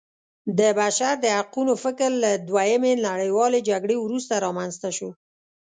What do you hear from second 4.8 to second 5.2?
شو.